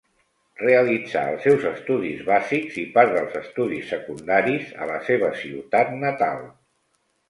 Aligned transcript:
Realitzà 0.61 1.21
els 1.33 1.45
seus 1.47 1.67
estudis 1.73 2.25
bàsics 2.31 2.81
i 2.85 2.87
part 2.97 3.15
dels 3.19 3.39
estudis 3.43 3.95
secundaris 3.97 4.77
a 4.89 4.93
la 4.97 5.01
seva 5.13 5.35
ciutat 5.47 5.99
natal. 6.05 6.47